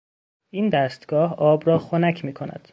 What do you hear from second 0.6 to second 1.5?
دستگاه